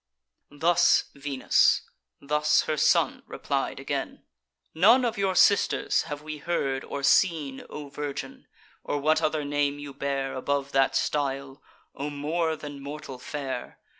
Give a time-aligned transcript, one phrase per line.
[0.49, 1.83] Thus Venus:
[2.19, 4.23] thus her son replied again:
[4.73, 8.47] "None of your sisters have we heard or seen, O virgin!
[8.83, 11.61] or what other name you bear Above that style;
[11.93, 13.77] O more than mortal fair!